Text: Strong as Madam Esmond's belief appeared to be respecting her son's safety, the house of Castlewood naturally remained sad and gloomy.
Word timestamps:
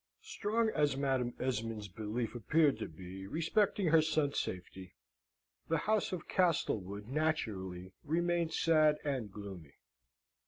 Strong 0.23 0.71
as 0.73 0.97
Madam 0.97 1.35
Esmond's 1.39 1.87
belief 1.87 2.33
appeared 2.33 2.79
to 2.79 2.87
be 2.87 3.27
respecting 3.27 3.89
her 3.89 4.01
son's 4.01 4.39
safety, 4.39 4.95
the 5.69 5.77
house 5.77 6.11
of 6.11 6.27
Castlewood 6.27 7.07
naturally 7.07 7.91
remained 8.03 8.51
sad 8.51 8.97
and 9.05 9.31
gloomy. 9.31 9.75